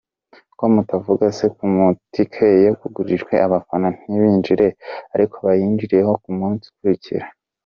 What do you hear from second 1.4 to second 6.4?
ku ma tickets yagurishijwe abafana ntibinjire! Ariko bayinjiriyeho ku